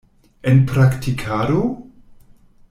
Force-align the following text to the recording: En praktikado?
En 0.51 0.63
praktikado? 0.71 1.61